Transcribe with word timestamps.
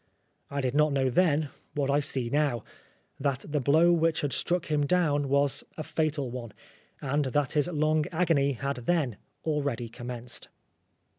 I 0.49 0.61
did 0.61 0.73
not 0.73 0.91
know 0.93 1.11
then 1.11 1.49
what 1.75 1.91
I 1.91 1.99
see 1.99 2.31
now, 2.31 2.63
that 3.19 3.45
the 3.47 3.59
blow 3.59 3.91
which 3.91 4.21
had 4.21 4.33
struck 4.33 4.65
him 4.65 4.87
down 4.87 5.29
was 5.29 5.63
a 5.77 5.83
fatal 5.83 6.31
one, 6.31 6.53
and 7.03 7.25
that 7.25 7.51
his 7.51 7.67
long 7.67 8.05
agony 8.11 8.53
had 8.53 8.77
then 8.87 9.17
already 9.45 9.89
commenced. 9.89 10.47